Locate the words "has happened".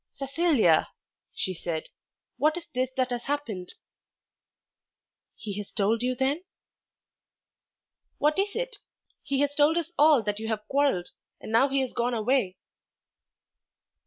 3.11-3.75